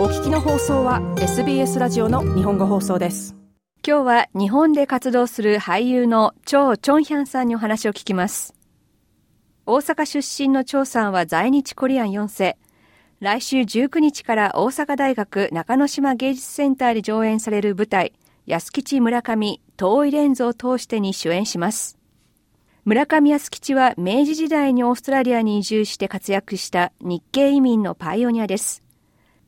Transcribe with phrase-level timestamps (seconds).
[0.00, 3.36] お聞きの放送は SBS ラジオの日本語放送です。
[3.86, 8.54] 今日は日本で活動する俳優のチ・チョンヒャンさんにお話を聞きます。
[9.66, 12.56] 大阪出身のチョウさんは在日コリアン4世。
[13.20, 18.14] 来週19日から大阪大学中之島芸術センターで上演される舞台
[18.46, 21.98] 安吉村上遠いレンズを通してに主演します。
[22.86, 28.82] 村上康吉は明治時代にオーストラリアに移住して活躍した日系移民のパイオニアです。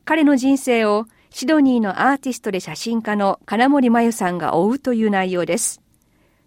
[0.04, 5.80] 彼の人生をシドニーのアーティストで写真家の金森真由さんが追うという内容です。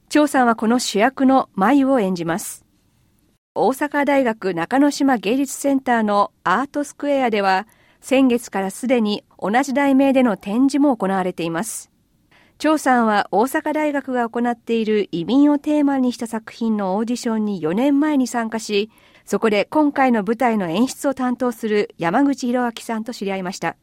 [0.09, 2.66] 張さんはこの主役の真由を演じます。
[3.55, 7.68] 大阪大学中之島芸術センターのアートスクエアでは
[8.02, 11.90] 先月からすでに同じ題名での展示も行われています。
[12.58, 18.91] 張さんは大阪大学が行っている移民をテーマにした作品のオーディションに4年前に参加し、
[19.26, 23.76] そこで今回の舞台の演出を担当する山口博明さんと知り合いました。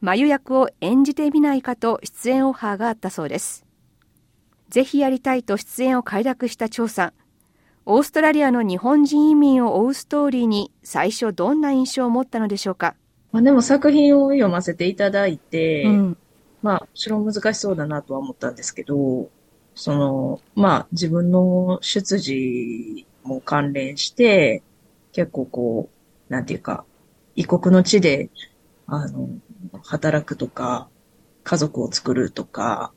[0.00, 3.66] 眉役を演じてみないかと出演オファーがあったそうです。
[4.68, 7.12] ぜひやりたいと出演を快諾した張さん。
[7.84, 12.94] オーストラリアの日本人移民を追うストーリーに最初どんな印象を持ったのでしょうか？
[13.32, 16.16] まあ、でも作品を読ませていただいて、うん、
[16.62, 19.28] まあ、もちろん難しそうだなとは思ったんですけど、
[19.74, 24.62] その、まあ、自分の出自も関連して、
[25.12, 25.88] 結構こ
[26.28, 26.84] う、なんていうか、
[27.34, 28.30] 異国の地で、
[28.86, 29.28] あの、
[29.82, 30.88] 働くとか、
[31.42, 32.92] 家族を作るとか、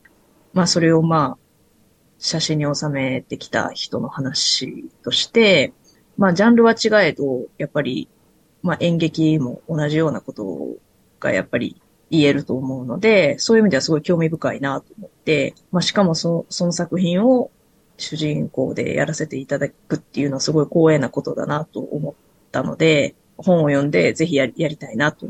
[0.53, 1.37] まあ、それをまあ、
[2.19, 5.73] 写真に収めてきた人の話として、
[6.17, 8.09] まあ、ジャンルは違えど、やっぱり、
[8.63, 10.77] まあ、演劇も同じようなこと
[11.19, 17.51] がやっぱり言えると思うので、そういう意味ではすごい興味深いなと思って、まあ、しかもそその作品を
[17.97, 22.13] 主人公でやらせていただくっていうのはすごい光栄なことだなと思っ
[22.51, 25.27] たので、本を読んでぜひやりやりたいなと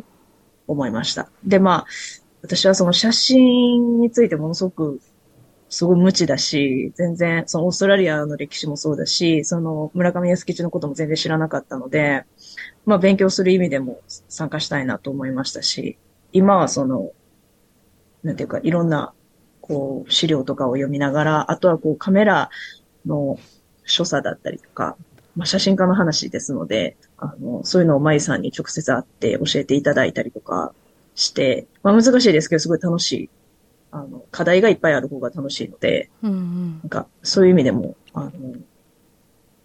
[0.68, 1.30] 思いました。
[1.44, 1.86] で、まあ、
[2.42, 5.02] 私はその写真についてものすごく
[5.70, 12.23] すごい無知だし、全然、そのオーストラリアの歴史もそうだし、その村上康吉のことも全然知らなかったので、
[12.86, 15.98] まあ勉強する意味でも参加したいなと思いましたし、
[16.32, 17.11] 今はその、
[18.23, 19.14] なんていうか、いろんな、
[19.67, 22.50] こう、資料とかを読みながら、あとはこう、カメラ
[23.05, 23.39] の
[23.86, 24.95] 所作だったりとか、
[25.36, 30.73] まあ、写真家の話ですので、あの、そういうのを舞さんに直接会って教えていただいたりとか
[31.16, 33.30] して、まあ、難しいですけど、すごい楽しい。
[33.92, 38.32] あの、課題がいっぱいある方が楽しいので、うんうん、なんか、そういう意味でも、あの、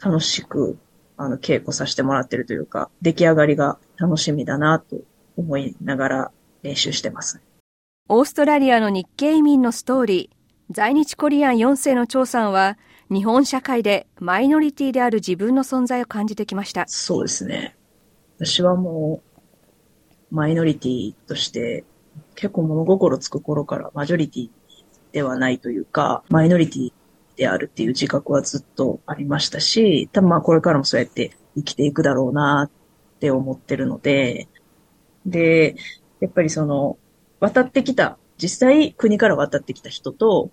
[0.00, 0.78] 楽しく、
[1.16, 4.96] あの、稽古させてもらってるというか、出来上がりが楽しみだなと
[5.36, 6.30] 思いながら
[6.62, 7.40] 練習してます。
[8.08, 12.76] オーストラリアの日系移民のストーリー、在日コリアン4世の張さんは、
[13.10, 16.84] 日本社会でマイノリティである自分の存在を感じてきました。
[16.88, 17.76] そうですね。
[18.38, 19.22] 私はも
[20.30, 21.84] う、マイノリティとして、
[22.34, 24.50] 結構物心つく頃からマジョリティ
[25.12, 26.92] ではないというか、マイノリティ
[27.36, 32.70] であるっていう自覚はずっとありましたし、多分まあこれからもそうやって生きていくだろうなっ
[33.20, 34.48] て思ってるので、
[35.24, 35.76] で、
[36.20, 36.98] やっぱりその、
[37.42, 40.52] 渡ってきた、実際国から渡ってきた人と、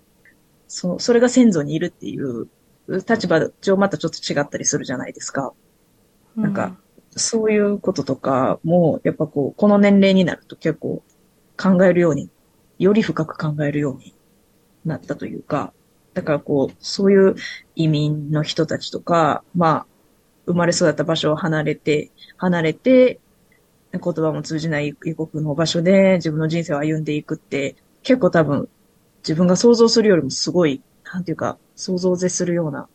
[0.66, 2.48] そそれが先祖にいるっていう
[2.88, 5.52] 立場上またちょっと違ったりするじゃないですか。
[6.34, 6.76] なんか、
[7.10, 11.04] そういうこととかも、やっぱこう、この年齢になると結構
[11.56, 12.28] 考えるように、
[12.80, 14.12] より深く考えるように
[14.84, 15.72] なったというか、
[16.14, 17.36] だからこう、そういう
[17.76, 19.86] 移民の人たちとか、まあ、
[20.46, 23.20] 生まれ育った場所を離れて、離れて、
[23.92, 28.68] 言葉も通じない異国の場所で自分の人生を歩んでいくって、結構多分
[29.18, 32.88] 自分が想像するよりもすごい、なんていうか、想像を絶するような、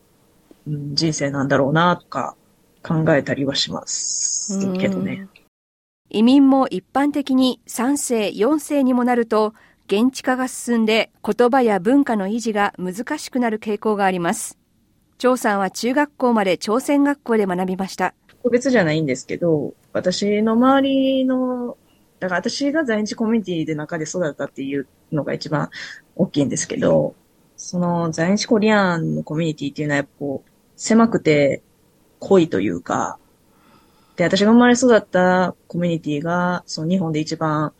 [0.66, 2.36] うん、人生なんだろうなとか
[2.82, 5.28] 考えたりはしますけどね。
[6.08, 9.54] 移民も一般的に3世、4世にもなると、
[9.86, 14.58] 現地化が進んで言葉や文化の維持が難しくなる傾向があります。
[15.18, 18.14] 張さんは中学校まで朝鮮学校で学びました。
[18.42, 21.76] 個別じゃないんですけど、私の周りの、
[22.20, 25.70] だから私が在日コミュニティで中で育ったっていうのが一番
[26.14, 27.14] 大きいんですけど、
[27.56, 31.62] その在日コリアンのコミュニティっていうのはやっぱこう、狭くて
[32.20, 33.18] 濃いというか、
[34.16, 37.72] で、私が生まれ育ったコミュニティが、その日本で一番、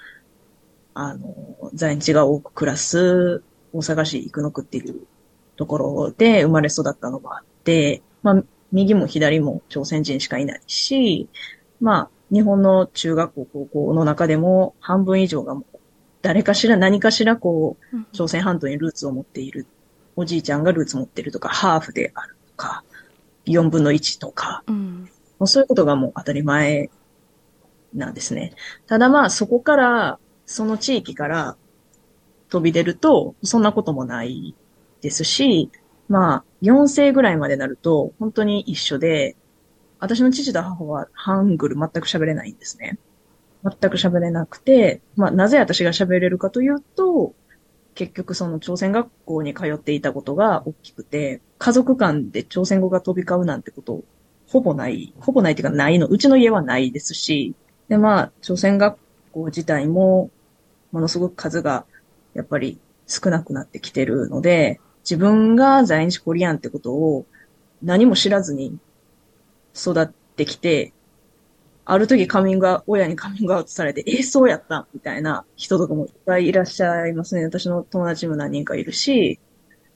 [0.94, 3.42] あの、在日が多く暮らす
[3.72, 5.06] 大阪市生野区っていう
[5.56, 11.28] ところで生まれ育ったのもあって、まあ、右も左も朝鮮人しかいないし、
[11.80, 15.78] まあ、日本の中学校、高校の中でも半分以上がもう
[16.22, 19.66] 誰かしら何かしらこう、朝鮮半島にルーツを持っている、
[20.16, 22.82] おじいちゃんがルーツ持ってるとか、ハーフであるとか、
[23.46, 25.08] 4分の1とか、うん、
[25.38, 26.90] もうそういうことがもう当たり前
[27.94, 28.54] なんですね。
[28.88, 31.56] ただまあそこから、その地域から
[32.48, 34.54] 飛び出ると、そんなこともない
[35.02, 35.70] ですし、
[36.08, 39.36] まあ、4世ぐらいまでなると、本当に一緒で、
[39.98, 42.98] 私の父と母はハングル全く喋れないんですね。
[43.62, 47.34] 全く喋れなくて、まあ、なぜ私が喋れるかというと、
[47.94, 54.02] 結局その朝鮮学校に通っていたことが大きくて、家族間で朝鮮語が飛び交うなんてこと
[54.48, 57.54] ほぼない、ほぼないっていうかないの、うちの家はないですし、
[57.88, 58.98] でまあ、朝鮮学
[59.32, 60.30] 校自体も
[60.92, 61.86] ものすごく数が
[62.34, 67.26] やっぱり少なくなってきてるので、自分が在日コリアンってことを
[67.80, 68.76] 何も知らずに
[69.72, 70.92] 育ってきて、
[71.84, 77.44] ある時カミングア親にカミングアウトされて、え、そうやったみたいな人とかもいっぱいいらっしゃいますね。
[77.44, 79.38] 私の友達も何人かいるし、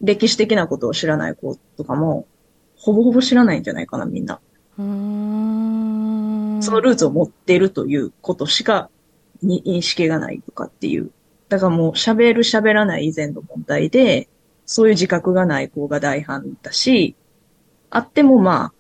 [0.01, 2.29] 歴史的なことを知らない子とかも、
[2.77, 4.41] ほぼほぼ知らないんじゃないかな、みんな。
[4.79, 8.89] うんそのルーツを持っているということしか
[9.43, 11.11] に認識がないとかっていう。
[11.49, 14.29] だからもう喋る喋らない以前の問題で、
[14.73, 17.17] そういう自覚がない子が大半だし、
[17.91, 18.73] あってもまあ、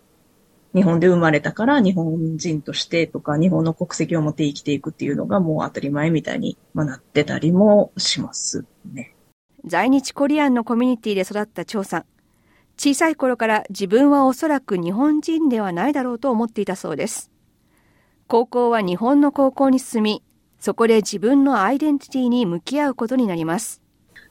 [0.72, 9.16] 日本で生まれたから日本人としてとか日本の国籍を持って生きていくっていうのがもう当たり前みたいになってたりもしますね。
[9.64, 12.04] 在日コリアンのコミュニティで育った張さん。
[12.78, 17.32] 小さい頃から自分はおそらく日本人ではないだろうと思っていたそうです。
[18.28, 20.22] 高校は日本の高校に進み、
[20.60, 23.82] そこで自分のアイデンティティに向き合うことになります。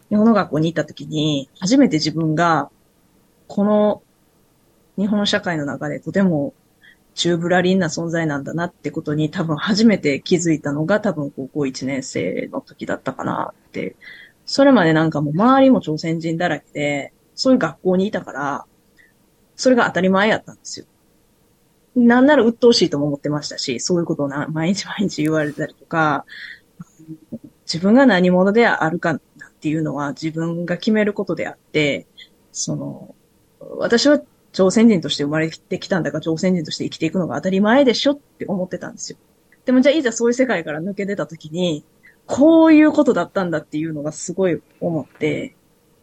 [0.09, 2.69] 日本の学校に行った時に、初めて自分が、
[3.47, 4.01] この
[4.97, 6.53] 日本社会の中でとても
[7.15, 13.95] 中ぶらりんな存在なんだなってことに多分初めて気づいたのが多分高校1年生の時だったかなって。
[14.45, 18.65] それまでなんかもう周りも朝鮮人だらけで、そういう学校にいたから、
[19.55, 20.85] それが当たり前やったんですよ。
[21.95, 26.25] なんなら鬱陶しいとも思ってましたし、そういうことを毎日毎日言われたりとか、
[27.65, 29.19] 自分が何者であるか
[29.59, 32.07] っていうのは自分が決めることであって、
[32.53, 33.13] その、
[33.59, 34.21] 私は
[34.53, 39.17] 朝鮮人として生まれてきたんだから朝鮮人として生きていくのが当たり前でしょって思ってたんですよ。
[39.65, 41.83] でもじゃあいざそういう世界から抜け出た時に、
[42.25, 45.55] こういうことだったんだっていうのがすごい思って、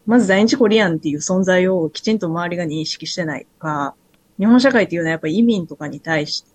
[0.05, 3.95] まず在日コリアンっていう存在をきちんと周りが認識してないとか、
[4.37, 6.45] 日本社会っていうのはやっぱり移民とかに対し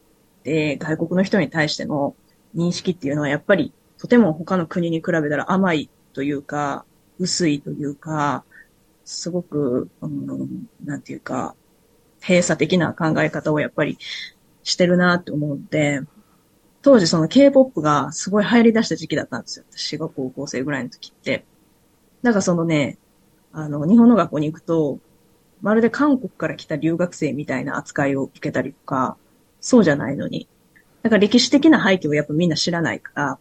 [0.44, 2.14] て、外国の人に対しての
[2.54, 6.84] 認識っていうのはやっぱりとても他の国に比べたら甘いというか、
[7.22, 8.44] 薄いというか、
[9.04, 11.54] すごく、うん、なんていうか、
[12.20, 13.98] 閉鎖的な考え方をやっぱり
[14.62, 16.00] してるなって思うんで、
[16.82, 19.64] 当時その K-POP がすごい入り出した時期だったんですよ。
[19.70, 21.44] 私が高校生ぐらいの時って。
[22.22, 22.98] なんかそのね、
[23.52, 24.98] あの、日本の学校に行くと、
[25.60, 29.16] まるで韓国から来た留学生みたいな扱いを受けたりとか、
[29.60, 30.48] そうじゃないのに。
[31.02, 33.38] だから歴史的な背景をやっぱみんな知らないから、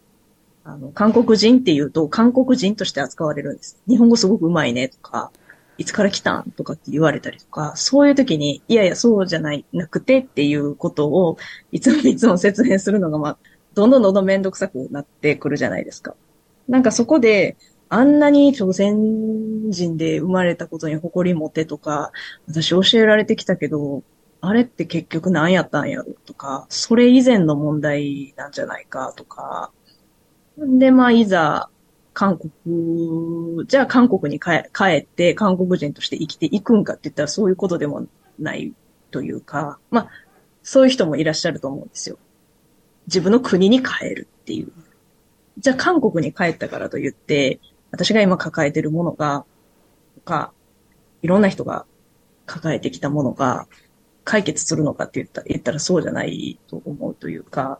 [0.63, 3.81] あの、韓国人って言うと、韓国人として扱われるんです。
[3.87, 5.31] 日本語すごく上手いねとか、
[5.77, 11.37] いつから来たんとかって言われたりとか、そういう時に、いやいや、そうじゃない、なくてっていうことを、
[11.71, 13.37] いつもいつも説明するのが、まあ、
[13.73, 16.15] どんどんどんどんめんどくさくなってくるじゃないですか。
[16.67, 17.57] なんかそこで、
[17.89, 22.11] あんなに朝鮮人で生まれたことに誇り持てとか、
[22.47, 24.03] 私教えられてきたけど、
[24.41, 29.71] あれって結局何やったんやろとか、それ以前の問題なんじゃないかとか。
[30.61, 31.69] で、まあ、いざ、
[32.13, 34.51] 韓国、じゃあ韓国に帰
[34.97, 38.06] って韓国人として生きていくんかって言ったらそういうことでも
[38.37, 38.73] ない
[39.11, 40.09] というか、まあ、
[40.61, 42.18] そういう人もいらっしゃると思うんですよ。
[43.07, 44.71] 自分の国に帰るっていう。
[45.57, 47.59] じゃあ韓国に帰ったからと言って、
[47.91, 49.45] 私が今抱えてるものが、
[50.23, 50.53] か、
[51.21, 51.85] いろんな人が
[52.45, 53.68] 抱えてきたものが
[54.23, 57.80] 解決するのかって言った言ったらそうじゃないと思うというか、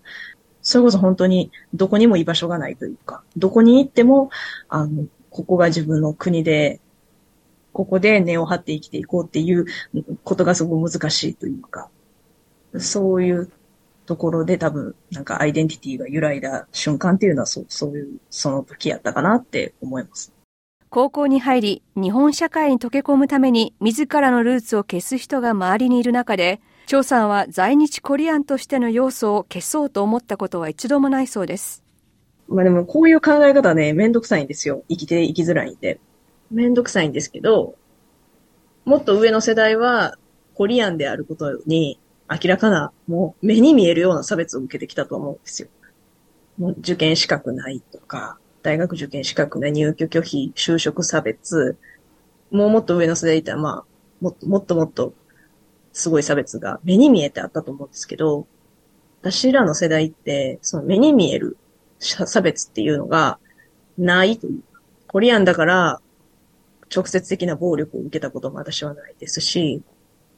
[0.62, 4.30] それこそ本当にどこにも居場所がないというか、どこに行っても、
[4.70, 6.80] あの、ここが自分の国で、
[7.74, 9.66] ここで根を張って生きていこうっていう
[10.24, 11.90] ことがすごく難しいというか、
[12.78, 13.50] そういう
[14.06, 20.34] ところで多分、なんかアイデンティティが揺らいだ瞬間っていうのはそう、そういう、その時やったかなって思います。
[20.90, 31.84] 高校に入り、日本社会に溶け込むために自らのルーツを消す人が周りにいる中で、張さんは在日コリアンとしての要素を消そうと思ったことは一度もないそうです。
[32.48, 34.84] まあでもこういう考え方ね、めんどくさいんですよ。
[34.90, 36.00] 生きて生きづらいんで。
[36.52, 37.76] めんどくさいんですけど、
[38.84, 40.18] もっと上の世代は
[40.54, 41.98] コリアンであることに
[42.30, 45.70] 明らかな、もう目に見えるような差別を受けてきたと思うんですよ。
[46.58, 51.78] もう受験資格ないとか、大学受験資格ない入居拒否、就職差別、
[52.52, 53.86] もうもっと上の世代いたら、まあ、
[54.20, 55.14] もっともっともっと
[55.94, 58.48] すごい差別が目に見えてあったと思うんですけど、
[59.22, 61.58] 私らの世代って、その目に見える
[62.00, 63.40] 差別っていうのが
[63.98, 64.64] ないという。
[65.08, 66.00] コリアンだから
[66.94, 69.84] 直接的な暴力を受けたことも私はないですし、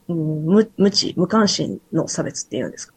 [0.07, 2.93] うん、無無知、無関心の差別っていうんですか。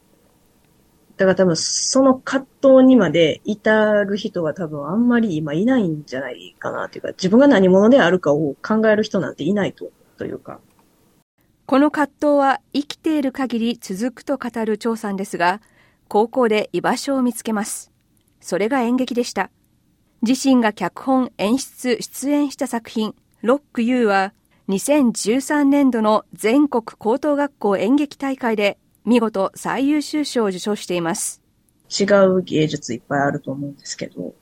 [1.16, 10.60] だから多分その葛藤にまで至る人は多分あんまり今いないんじゃないかなというか、自分が何者であるかを考える人なんていないと、というか。
[11.66, 15.61] この葛藤は生きている限り続くと語る張さんですが、
[16.06, 17.90] 高校で居場所を見つけます。
[18.40, 19.50] それが演劇でした。
[20.23, 24.32] 自身が脚本、演出、出演した作品、ロック U は
[24.68, 31.42] 2013年度の全国高等学校演劇大会で見事最優秀賞を受賞しています。
[31.90, 34.35] 違う芸術いっぱいあると思うんですけど、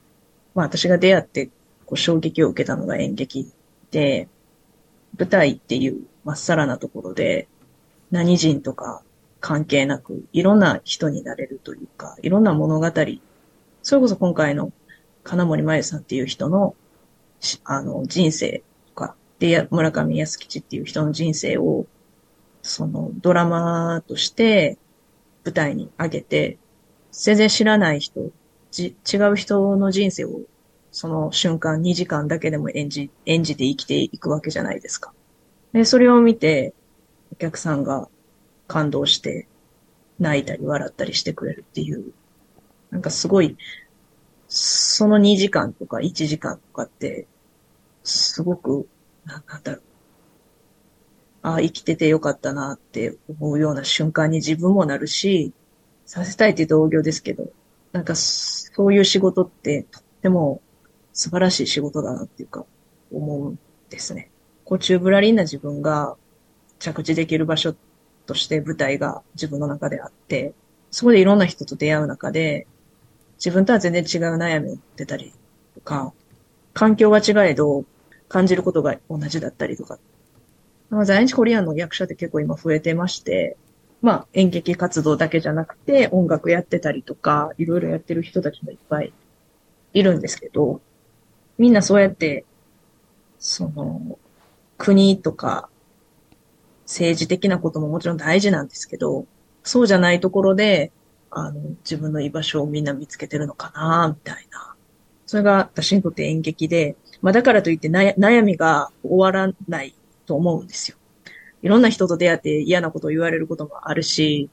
[0.54, 1.46] まあ私が出会って
[1.86, 3.50] こう衝撃を受けたのが演劇
[3.90, 4.28] で、
[5.18, 7.48] 舞台っていうまっさらなところで
[8.10, 9.02] 何人とか
[9.40, 12.90] 関係なくいろんな人になれるというか、いろんな物語、
[13.82, 14.72] それこそ今回の
[15.22, 16.74] 金森真由さんっていう人の
[17.64, 21.84] あの人生とか、で、村上康吉っていう人の人生を
[22.62, 24.78] そのドラマとして
[25.44, 26.56] 舞台に上げて、
[27.12, 28.30] 全然知らない人、
[28.70, 30.40] じ違う人の人生を
[30.90, 35.12] その瞬間2時間だけでも演じ、演じて生きていくわけじゃないですか。
[35.74, 36.72] で、それを見て、
[37.32, 38.08] お客さんが
[38.68, 39.48] 感動して、
[40.20, 42.12] 泣いたり笑ったりしてくれるっていう、
[42.90, 43.56] なんかすごい、
[44.48, 47.26] その2時間とか1時間とかって、
[48.04, 48.88] すごく、
[49.24, 49.82] なんだろう、
[51.42, 55.52] ああ、生きててよかったなって思うような瞬間に自分もなるし、
[56.06, 57.50] させたいって言うと大行ですけど、
[57.90, 60.62] なんかそういう仕事ってとっても
[61.12, 62.64] 素晴らしい仕事だなっていうか、
[63.12, 63.58] 思うん
[63.90, 64.30] ですね。
[64.64, 66.16] こう宙ぶらりんな自分が
[66.78, 67.74] 着地できる場所
[68.26, 70.54] として舞台が自分の中であって、
[70.90, 72.66] そこでいろんな人と出会う中で、
[73.36, 75.32] 自分とは全然違う悩みを持ってたり
[75.74, 76.12] とか、
[76.72, 77.84] 環境が違えど
[78.28, 79.98] 感じることが同じだったりとか。
[80.90, 83.56] まあ、在日コリアンの役者って結構今増えてまして、
[84.02, 89.12] まあ演劇活動だけじゃなくて音楽やってたりとか、いろいろやってる人たちもいっぱい
[89.94, 90.80] いるんですけど、
[91.58, 92.44] みんなそうやって、
[93.38, 94.18] その、
[94.78, 95.68] 国とか
[96.84, 99.26] 政治的なことももちろん大事なんですけど、
[99.62, 100.92] そうじゃないところで、
[101.30, 104.74] あの、自分の居場所をみんな見つけてるのかな、みたいな。
[105.26, 109.94] それが私にとって演劇で、まあだからといって悩みが終わらない
[110.26, 110.98] と思うんですよ。
[111.62, 114.50] いろんな人と出会って嫌なことを言われることもあるし、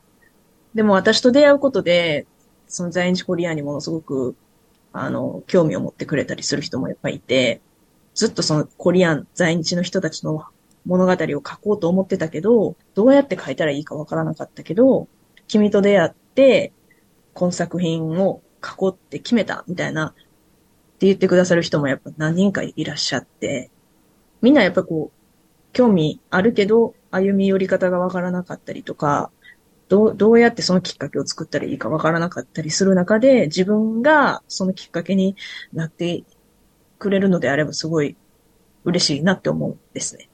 [0.73, 2.25] でも私と出会うことで、
[2.67, 4.35] その在日コリアにものすごく、
[4.93, 7.59] あの、興味を持ってくれたりする人もやっぱいて、
[8.21, 10.45] ずっとそのコリアン、在日の人たちの
[10.85, 15.07] 物語を書こうと思ってたけど、どうやって書いたらいいかわからなかったけど、
[15.47, 16.71] 君と出会って、
[17.33, 20.13] この作品を書こうって決めた、みたいな、っ
[20.99, 23.71] て言ってくださる人もやっぱ何人かいらっしゃって、
[24.43, 29.31] みんなやっぱこう、興味あるけど、歩み寄り方がわからなかったりとか、
[29.89, 35.35] どう、どうやってそのきっかけを作ったらいいかわからなかったりする中で、自分がそのきっかけに
[35.73, 36.23] なって
[37.01, 38.15] くれるのであればすごい
[38.85, 40.29] 嬉しいなって思うんですね。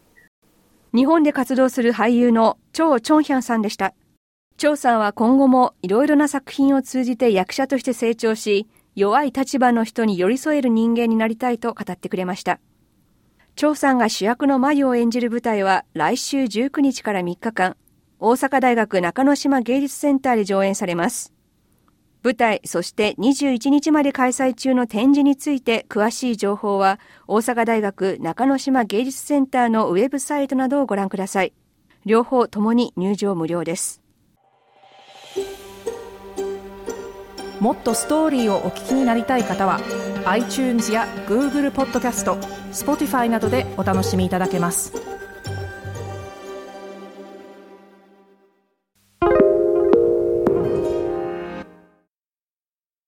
[0.94, 3.94] 日本で活動する俳優のチョウ・チョンヒャンさんでした。
[4.58, 12.60] チョウさんは今後もいろいろな作品を通じて役者として成長し、弱い立場の人に寄り添える人間になりたいと語ってくれました。
[13.56, 17.78] 張さんが主役の眉を演じる舞台は来週19日から3日間、
[18.20, 21.37] 大阪大学中之島芸術センターで上演されます。
[22.28, 31.54] 舞台、そして21日まで開催中の展示について詳しい情報は、大阪大学中之島芸術センターのウェブサイトなどをご覧ください。
[32.06, 34.02] 両方ともに入場無料です。
[37.62, 39.80] もっとストーリーをお聞きになりたい方は、
[40.26, 42.36] iTunes や Google ポッドキャスト
[42.74, 44.92] Spotify などでお楽しみいただけます。